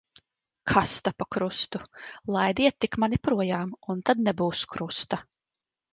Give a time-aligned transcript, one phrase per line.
[0.69, 1.81] Kas ta par krustu.
[2.37, 5.25] Laidiet tik mani projām, un tad nebūs krusta.